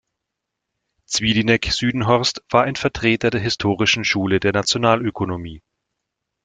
Zwiedineck-Südenhorst 1.05 2.41
war 2.49 2.63
ein 2.63 2.75
Vertreter 2.75 3.29
der 3.29 3.39
Historischen 3.41 4.03
Schule 4.03 4.39
der 4.39 4.51
Nationalökonomie. 4.51 5.61